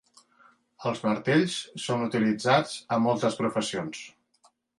[0.91, 4.03] Els martells són utilitzats a moltes professions.